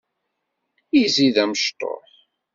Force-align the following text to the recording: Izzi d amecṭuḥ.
Izzi 1.01 1.29
d 1.35 1.37
amecṭuḥ. 1.43 2.09